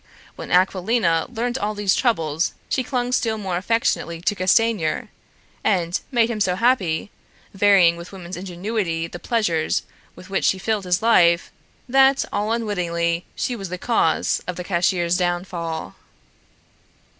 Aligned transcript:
When 0.35 0.49
Aquilina 0.49 1.27
learned 1.29 1.59
all 1.59 1.75
these 1.75 1.93
troubles 1.95 2.55
she 2.69 2.83
clung 2.83 3.11
still 3.11 3.37
more 3.37 3.55
affectionately 3.55 4.19
to 4.21 4.33
Castanier, 4.33 5.09
and 5.63 5.99
made 6.11 6.27
him 6.27 6.39
so 6.39 6.55
happy, 6.55 7.11
varying 7.53 7.97
with 7.97 8.11
woman's 8.11 8.35
ingenuity 8.35 9.05
the 9.05 9.19
pleasures 9.19 9.83
with 10.15 10.27
which 10.27 10.45
she 10.45 10.57
filled 10.57 10.85
his 10.85 11.03
life, 11.03 11.51
that 11.87 12.25
all 12.33 12.51
unwittingly 12.51 13.25
she 13.35 13.55
was 13.55 13.69
the 13.69 13.77
cause 13.77 14.41
of 14.47 14.55
the 14.55 14.63
cashier's 14.63 15.17
downfall. 15.17 15.93